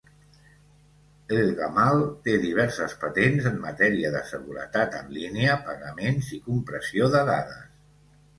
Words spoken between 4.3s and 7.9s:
seguretat en línia, pagaments i compressió de dades.